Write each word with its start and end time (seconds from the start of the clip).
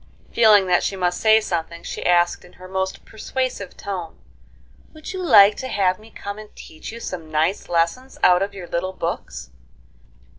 Feeling 0.33 0.65
that 0.65 0.81
she 0.81 0.95
must 0.95 1.21
say 1.21 1.39
something, 1.39 1.83
she 1.83 2.03
asked, 2.03 2.43
in 2.43 2.53
her 2.53 2.67
most 2.67 3.05
persuasive 3.05 3.77
tone: 3.77 4.17
"Would 4.95 5.13
you 5.13 5.21
like 5.21 5.55
to 5.57 5.67
have 5.67 5.99
me 5.99 6.09
come 6.09 6.39
and 6.39 6.49
teach 6.55 6.91
you 6.91 6.99
some 6.99 7.29
nice 7.29 7.69
lessons 7.69 8.17
out 8.23 8.41
of 8.41 8.55
your 8.55 8.65
little 8.67 8.93
books?" 8.93 9.51